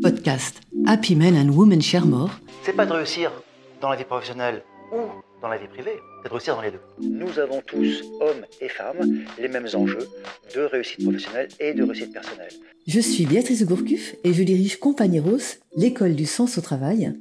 [0.00, 2.30] Podcast Happy Men and Women Share More.
[2.62, 3.32] C'est pas de réussir
[3.80, 4.62] dans la vie professionnelle
[4.92, 4.98] ou
[5.42, 6.80] dans la vie privée, c'est de réussir dans les deux.
[7.02, 10.06] Nous avons tous, hommes et femmes, les mêmes enjeux
[10.54, 12.52] de réussite professionnelle et de réussite personnelle.
[12.86, 17.12] Je suis Béatrice Gourcuff et je dirige Compagnieros, l'école du sens au travail,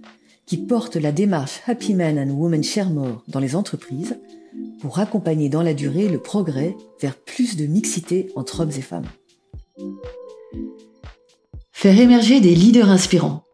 [0.46, 4.20] qui porte la démarche Happy Men and Women Share More dans les entreprises
[4.82, 9.08] pour accompagner dans la durée le progrès vers plus de mixité entre hommes et femmes.
[11.82, 13.46] Faire émerger des leaders inspirants.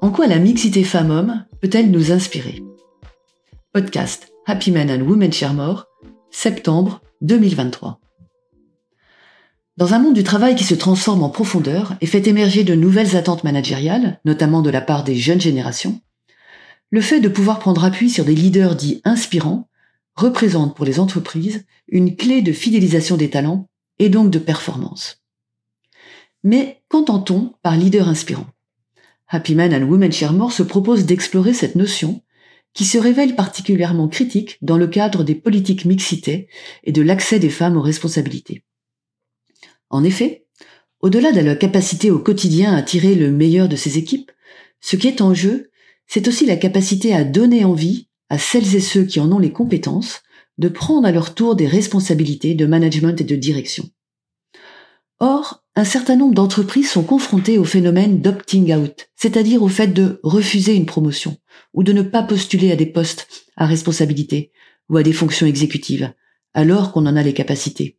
[0.00, 2.60] En quoi la mixité femmes-hommes peut-elle nous inspirer?
[3.72, 5.86] Podcast Happy Men and Women Share More,
[6.32, 8.00] septembre 2023.
[9.76, 13.14] Dans un monde du travail qui se transforme en profondeur et fait émerger de nouvelles
[13.14, 16.00] attentes managériales, notamment de la part des jeunes générations,
[16.90, 19.68] le fait de pouvoir prendre appui sur des leaders dits inspirants
[20.16, 23.68] représente pour les entreprises une clé de fidélisation des talents
[24.00, 25.22] et donc de performance.
[26.44, 28.46] Mais qu'entend-on par leader inspirant?
[29.28, 32.22] Happy Men and Women Share More se propose d'explorer cette notion
[32.74, 36.48] qui se révèle particulièrement critique dans le cadre des politiques mixité
[36.84, 38.64] et de l'accès des femmes aux responsabilités.
[39.90, 40.46] En effet,
[41.00, 44.30] au-delà de la capacité au quotidien à tirer le meilleur de ses équipes,
[44.80, 45.70] ce qui est en jeu,
[46.06, 49.52] c'est aussi la capacité à donner envie à celles et ceux qui en ont les
[49.52, 50.22] compétences
[50.58, 53.88] de prendre à leur tour des responsabilités de management et de direction.
[55.20, 60.20] Or, un certain nombre d'entreprises sont confrontées au phénomène d'opting out, c'est-à-dire au fait de
[60.22, 61.36] refuser une promotion
[61.74, 64.52] ou de ne pas postuler à des postes à responsabilité
[64.88, 66.12] ou à des fonctions exécutives,
[66.54, 67.98] alors qu'on en a les capacités.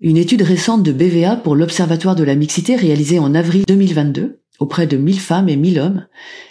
[0.00, 4.86] Une étude récente de BVA pour l'Observatoire de la mixité réalisée en avril 2022 auprès
[4.86, 6.06] de 1000 femmes et 1000 hommes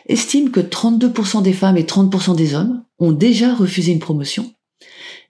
[0.08, 4.54] estime que 32% des femmes et 30% des hommes ont déjà refusé une promotion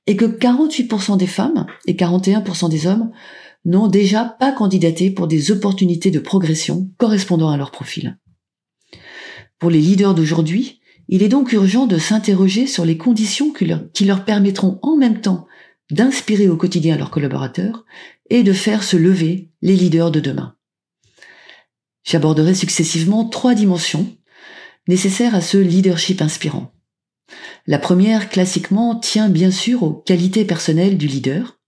[0.08, 3.12] et que 48% des femmes et 41% des hommes
[3.66, 8.18] n'ont déjà pas candidaté pour des opportunités de progression correspondant à leur profil.
[9.60, 14.26] Pour les leaders d'aujourd'hui, il est donc urgent de s'interroger sur les conditions qui leur,
[14.26, 15.48] permettront en même temps
[15.92, 17.86] d'inspirer au quotidien leurs collaborateurs
[18.30, 20.56] et de faire se lever les leaders de demain.
[22.04, 24.08] J'aborderai successivement trois dimensions
[24.88, 26.74] nécessaires à ce leadership inspirant.
[27.68, 31.60] La première, classiquement, tient bien sûr aux qualités personnelles du leader.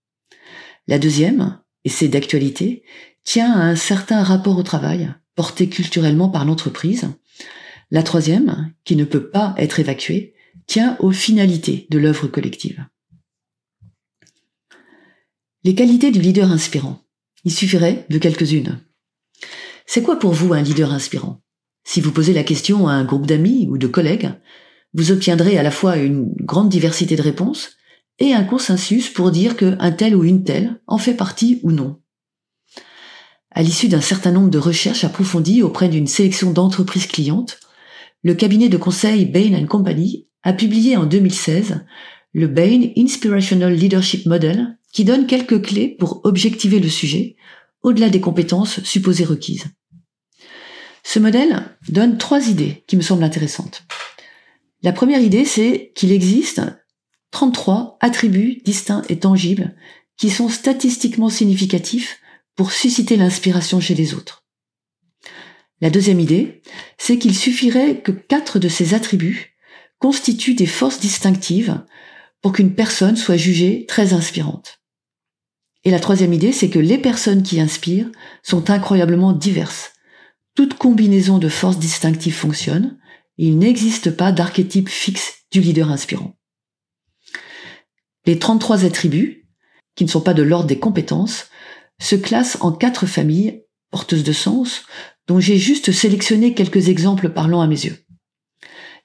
[0.86, 2.82] La deuxième, et c'est d'actualité,
[3.22, 7.08] tient à un certain rapport au travail, porté culturellement par l'entreprise.
[7.92, 10.34] La troisième, qui ne peut pas être évacuée,
[10.66, 12.84] tient aux finalités de l'œuvre collective.
[15.62, 17.04] Les qualités du leader inspirant.
[17.44, 18.80] Il suffirait de quelques-unes.
[19.86, 21.40] C'est quoi pour vous un leader inspirant?
[21.84, 24.32] Si vous posez la question à un groupe d'amis ou de collègues,
[24.92, 27.75] vous obtiendrez à la fois une grande diversité de réponses
[28.18, 32.00] et un consensus pour dire qu'un tel ou une telle en fait partie ou non.
[33.50, 37.58] À l'issue d'un certain nombre de recherches approfondies auprès d'une sélection d'entreprises clientes,
[38.22, 41.84] le cabinet de conseil Bain Company a publié en 2016
[42.32, 47.36] le Bain Inspirational Leadership Model qui donne quelques clés pour objectiver le sujet
[47.82, 49.66] au-delà des compétences supposées requises.
[51.02, 53.84] Ce modèle donne trois idées qui me semblent intéressantes.
[54.82, 56.60] La première idée, c'est qu'il existe
[57.30, 59.74] 33 attributs distincts et tangibles
[60.16, 62.20] qui sont statistiquement significatifs
[62.54, 64.44] pour susciter l'inspiration chez les autres.
[65.80, 66.62] La deuxième idée,
[66.96, 69.56] c'est qu'il suffirait que quatre de ces attributs
[69.98, 71.84] constituent des forces distinctives
[72.40, 74.80] pour qu'une personne soit jugée très inspirante.
[75.84, 78.10] Et la troisième idée, c'est que les personnes qui inspirent
[78.42, 79.92] sont incroyablement diverses.
[80.54, 82.98] Toute combinaison de forces distinctives fonctionne,
[83.36, 86.35] il n'existe pas d'archétype fixe du leader inspirant.
[88.26, 89.46] Les 33 attributs,
[89.94, 91.46] qui ne sont pas de l'ordre des compétences,
[92.00, 94.82] se classent en quatre familles porteuses de sens,
[95.28, 98.04] dont j'ai juste sélectionné quelques exemples parlant à mes yeux.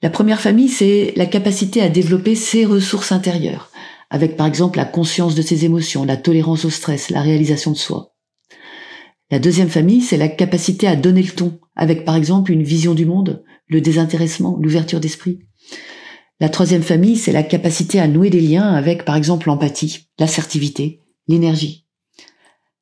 [0.01, 3.69] La première famille, c'est la capacité à développer ses ressources intérieures,
[4.09, 7.77] avec par exemple la conscience de ses émotions, la tolérance au stress, la réalisation de
[7.77, 8.15] soi.
[9.29, 12.95] La deuxième famille, c'est la capacité à donner le ton, avec par exemple une vision
[12.95, 15.39] du monde, le désintéressement, l'ouverture d'esprit.
[16.41, 21.03] La troisième famille, c'est la capacité à nouer des liens avec, par exemple, l'empathie, l'assertivité,
[21.27, 21.85] l'énergie.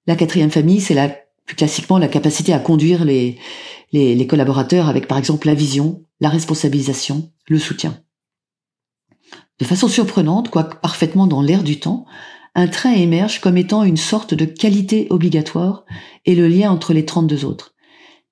[0.07, 0.95] La quatrième famille, c'est
[1.45, 3.38] plus classiquement la capacité à conduire les,
[3.91, 8.01] les, les collaborateurs avec, par exemple, la vision, la responsabilisation, le soutien.
[9.59, 12.05] De façon surprenante, quoique parfaitement dans l'air du temps,
[12.55, 15.83] un trait émerge comme étant une sorte de qualité obligatoire
[16.25, 17.75] et le lien entre les 32 autres.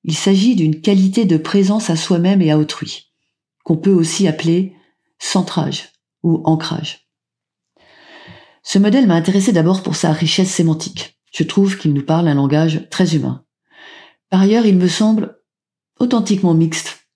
[0.05, 3.11] Il s'agit d'une qualité de présence à soi-même et à autrui,
[3.65, 4.76] qu'on peut aussi appeler
[5.19, 5.89] centrage
[6.23, 7.07] ou ancrage.
[8.63, 11.17] Ce modèle m'a intéressé d'abord pour sa richesse sémantique.
[11.31, 13.45] Je trouve qu'il nous parle un langage très humain.
[14.29, 15.39] Par ailleurs, il me semble
[15.99, 17.07] authentiquement mixte,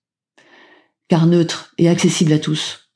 [1.08, 2.90] car neutre et accessible à tous.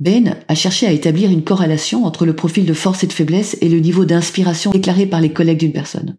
[0.00, 3.56] Bain a cherché à établir une corrélation entre le profil de force et de faiblesse
[3.60, 6.18] et le niveau d'inspiration déclaré par les collègues d'une personne.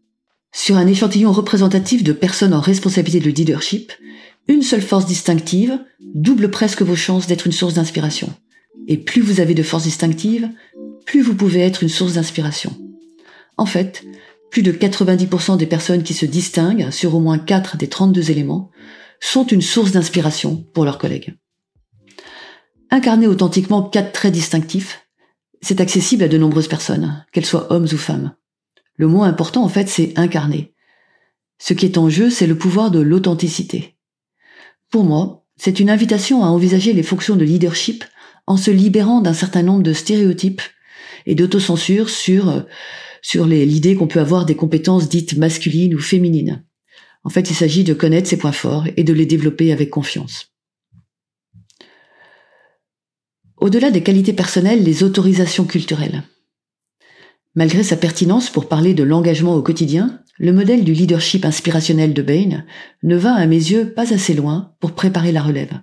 [0.54, 3.92] Sur un échantillon représentatif de personnes en responsabilité de leadership,
[4.48, 5.80] une seule force distinctive
[6.14, 8.34] double presque vos chances d'être une source d'inspiration.
[8.88, 10.50] Et plus vous avez de force distinctive,
[11.06, 12.76] plus vous pouvez être une source d'inspiration.
[13.58, 14.04] En fait,
[14.52, 18.70] plus de 90% des personnes qui se distinguent sur au moins 4 des 32 éléments
[19.20, 21.36] sont une source d'inspiration pour leurs collègues.
[22.92, 25.08] Incarner authentiquement quatre traits distinctifs,
[25.62, 28.36] c'est accessible à de nombreuses personnes, qu'elles soient hommes ou femmes.
[28.96, 30.74] Le mot important, en fait, c'est incarner.
[31.58, 33.93] Ce qui est en jeu, c'est le pouvoir de l'authenticité.
[34.94, 38.06] Pour moi, c'est une invitation à envisager les fonctions de leadership
[38.46, 40.62] en se libérant d'un certain nombre de stéréotypes
[41.26, 42.64] et d'autocensure sur,
[43.24, 46.64] sur l'idée qu'on peut avoir des compétences dites masculines ou féminines.
[47.24, 50.54] En fait, il s'agit de connaître ses points forts et de les développer avec confiance.
[53.58, 56.22] Au-delà des qualités personnelles, les autorisations culturelles.
[57.56, 62.22] Malgré sa pertinence pour parler de l'engagement au quotidien, le modèle du leadership inspirationnel de
[62.22, 62.64] Bain
[63.04, 65.82] ne va à mes yeux pas assez loin pour préparer la relève.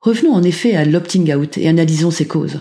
[0.00, 2.60] Revenons en effet à l'opting out et analysons ses causes.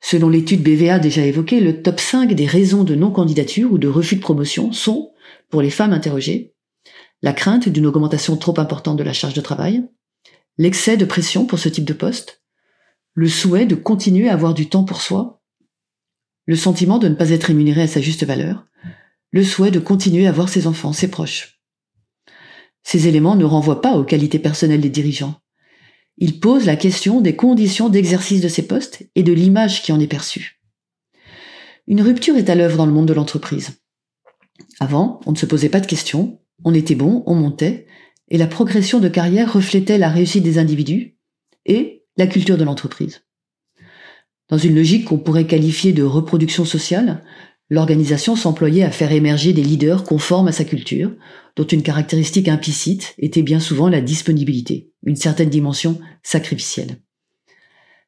[0.00, 4.16] Selon l'étude BVA déjà évoquée, le top 5 des raisons de non-candidature ou de refus
[4.16, 5.12] de promotion sont,
[5.50, 6.54] pour les femmes interrogées,
[7.22, 9.82] la crainte d'une augmentation trop importante de la charge de travail,
[10.58, 12.42] l'excès de pression pour ce type de poste,
[13.14, 15.42] le souhait de continuer à avoir du temps pour soi,
[16.46, 18.66] le sentiment de ne pas être rémunéré à sa juste valeur,
[19.34, 21.58] le souhait de continuer à voir ses enfants, ses proches.
[22.84, 25.40] Ces éléments ne renvoient pas aux qualités personnelles des dirigeants.
[26.18, 29.98] Ils posent la question des conditions d'exercice de ces postes et de l'image qui en
[29.98, 30.62] est perçue.
[31.88, 33.72] Une rupture est à l'œuvre dans le monde de l'entreprise.
[34.78, 37.88] Avant, on ne se posait pas de questions, on était bon, on montait,
[38.28, 41.18] et la progression de carrière reflétait la réussite des individus
[41.66, 43.22] et la culture de l'entreprise.
[44.48, 47.24] Dans une logique qu'on pourrait qualifier de reproduction sociale,
[47.70, 51.12] l'organisation s'employait à faire émerger des leaders conformes à sa culture,
[51.56, 56.98] dont une caractéristique implicite était bien souvent la disponibilité, une certaine dimension sacrificielle.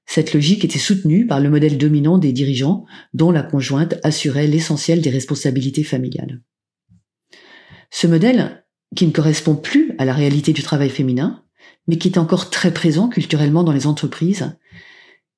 [0.05, 5.01] Cette logique était soutenue par le modèle dominant des dirigeants, dont la conjointe assurait l'essentiel
[5.01, 6.43] des responsabilités familiales.
[7.91, 8.65] Ce modèle,
[8.95, 11.43] qui ne correspond plus à la réalité du travail féminin,
[11.89, 14.57] mais qui est encore très présent culturellement dans les entreprises,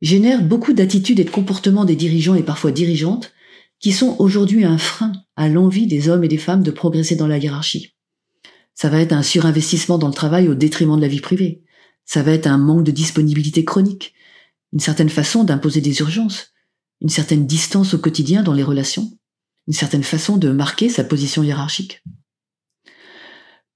[0.02, 3.32] génère beaucoup d'attitudes et de comportements des dirigeants et parfois dirigeantes
[3.80, 7.26] qui sont aujourd'hui un frein à l'envie des hommes et des femmes de progresser dans
[7.26, 7.94] la hiérarchie.
[8.74, 11.62] Ça va être un surinvestissement dans le travail au détriment de la vie privée.
[12.04, 14.14] Ça va être un manque de disponibilité chronique,
[14.72, 16.52] une certaine façon d'imposer des urgences,
[17.00, 19.10] une certaine distance au quotidien dans les relations,
[19.66, 22.02] une certaine façon de marquer sa position hiérarchique.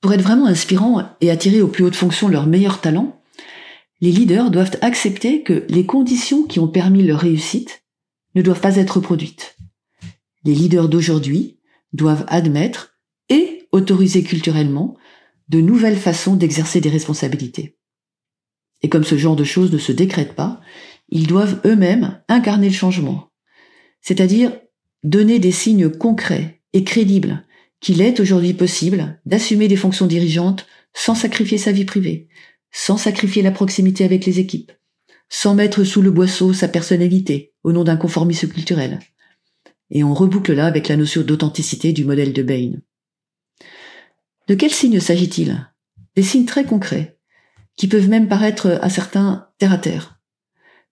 [0.00, 3.22] Pour être vraiment inspirants et attirer aux plus hautes fonctions leurs meilleurs talents,
[4.00, 7.84] les leaders doivent accepter que les conditions qui ont permis leur réussite
[8.34, 9.56] ne doivent pas être reproduites.
[10.44, 11.58] Les leaders d'aujourd'hui
[11.92, 12.98] doivent admettre
[13.28, 14.96] et autoriser culturellement
[15.48, 17.76] de nouvelles façons d'exercer des responsabilités.
[18.82, 20.60] Et comme ce genre de choses ne se décrète pas,
[21.08, 23.30] ils doivent eux-mêmes incarner le changement,
[24.00, 24.52] c'est-à-dire
[25.04, 27.44] donner des signes concrets et crédibles
[27.80, 32.28] qu'il est aujourd'hui possible d'assumer des fonctions dirigeantes sans sacrifier sa vie privée,
[32.70, 34.72] sans sacrifier la proximité avec les équipes,
[35.28, 39.00] sans mettre sous le boisseau sa personnalité au nom d'un conformisme culturel.
[39.94, 42.72] Et on reboucle là avec la notion d'authenticité du modèle de Bain.
[44.48, 45.70] De quels signes s'agit-il?
[46.16, 47.18] Des signes très concrets,
[47.76, 50.18] qui peuvent même paraître à certains terre à terre.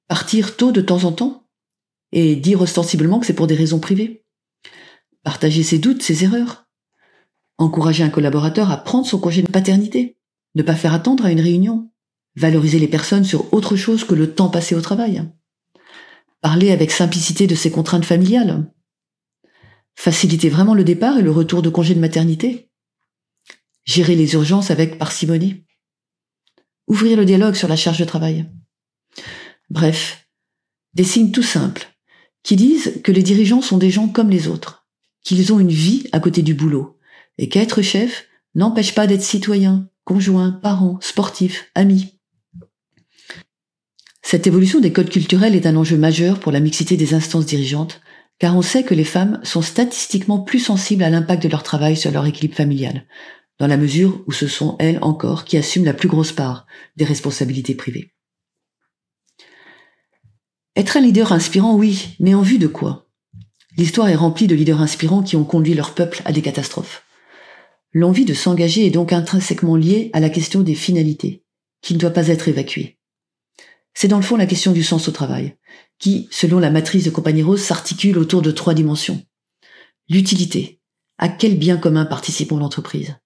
[0.07, 1.49] Partir tôt de temps en temps,
[2.13, 4.27] et dire ostensiblement que c'est pour des raisons privées.
[5.23, 6.67] Partager ses doutes, ses erreurs.
[7.57, 10.19] Encourager un collaborateur à prendre son congé de paternité
[10.57, 11.91] ne pas faire attendre à une réunion,
[12.37, 15.23] valoriser les personnes sur autre chose que le temps passé au travail,
[16.43, 18.71] parler avec simplicité de ses contraintes familiales,
[19.95, 22.71] faciliter vraiment le départ et le retour de congé de maternité,
[23.85, 25.65] gérer les urgences avec parcimonie,
[26.87, 28.51] ouvrir le dialogue sur la charge de travail.
[29.69, 30.27] Bref,
[30.95, 31.89] des signes tout simples
[32.43, 34.87] qui disent que les dirigeants sont des gens comme les autres,
[35.23, 36.99] qu'ils ont une vie à côté du boulot,
[37.39, 42.19] et qu'être chef n'empêche pas d'être citoyen, conjoints, parents, sportifs, amis.
[44.23, 48.01] Cette évolution des codes culturels est un enjeu majeur pour la mixité des instances dirigeantes,
[48.41, 51.97] car on sait que les femmes sont statistiquement plus sensibles à l'impact de leur travail
[51.97, 53.05] sur leur équilibre familial,
[53.59, 56.67] dans la mesure où ce sont elles encore qui assument la plus grosse part
[56.97, 58.15] des responsabilités privées.
[60.75, 63.07] Être un leader inspirant, oui, mais en vue de quoi?
[63.77, 67.05] L'histoire est remplie de leaders inspirants qui ont conduit leur peuple à des catastrophes.
[67.93, 71.45] L'envie de s'engager est donc intrinsèquement liée à la question des finalités,
[71.83, 73.00] qui ne doit pas être évacuée.
[73.95, 75.57] C'est dans le fond la question du sens au travail,
[75.99, 79.23] qui, selon la matrice de Compagnie Rose, s'articule autour de trois dimensions.
[80.09, 80.81] L'utilité.
[81.19, 83.17] À quel bien commun participons l'entreprise?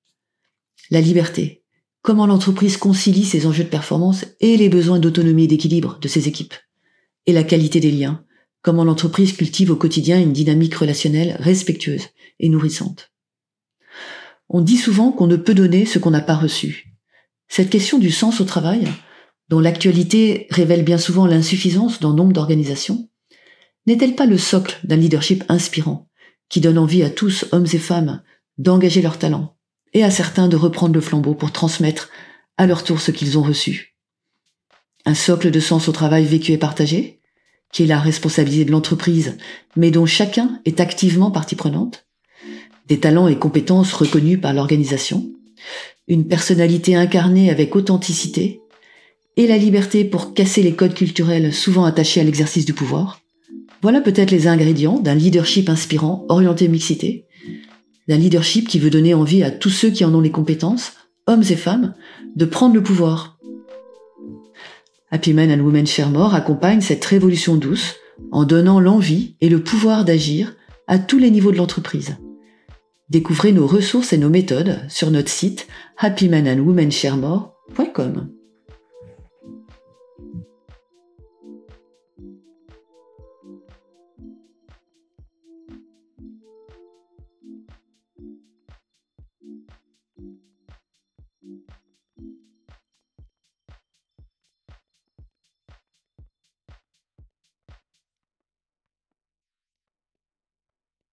[0.90, 1.62] La liberté.
[2.02, 6.28] Comment l'entreprise concilie ses enjeux de performance et les besoins d'autonomie et d'équilibre de ses
[6.28, 6.54] équipes?
[7.26, 8.24] Et la qualité des liens.
[8.60, 12.08] Comment l'entreprise cultive au quotidien une dynamique relationnelle respectueuse
[12.40, 13.12] et nourrissante?
[14.48, 16.94] On dit souvent qu'on ne peut donner ce qu'on n'a pas reçu.
[17.48, 18.88] Cette question du sens au travail,
[19.48, 23.08] dont l'actualité révèle bien souvent l'insuffisance dans nombre d'organisations,
[23.86, 26.08] n'est-elle pas le socle d'un leadership inspirant,
[26.48, 28.22] qui donne envie à tous, hommes et femmes,
[28.58, 29.56] d'engager leur talent,
[29.92, 32.10] et à certains de reprendre le flambeau pour transmettre
[32.56, 33.96] à leur tour ce qu'ils ont reçu?
[35.04, 37.20] Un socle de sens au travail vécu et partagé,
[37.72, 39.36] qui est la responsabilité de l'entreprise,
[39.76, 42.06] mais dont chacun est activement partie prenante,
[42.86, 45.30] des talents et compétences reconnus par l'organisation,
[46.06, 48.60] une personnalité incarnée avec authenticité,
[49.36, 53.20] et la liberté pour casser les codes culturels souvent attachés à l'exercice du pouvoir.
[53.82, 57.26] Voilà peut-être les ingrédients d'un leadership inspirant, orienté mixité,
[58.08, 60.92] d'un leadership qui veut donner envie à tous ceux qui en ont les compétences,
[61.26, 61.94] hommes et femmes,
[62.36, 63.38] de prendre le pouvoir.
[65.10, 67.94] Happy Men and Women Share More accompagne cette révolution douce
[68.32, 70.54] en donnant l'envie et le pouvoir d'agir
[70.86, 72.16] à tous les niveaux de l'entreprise.
[73.10, 75.66] Découvrez nos ressources et nos méthodes sur notre site
[75.98, 78.33] happymenandwomensharemore.com.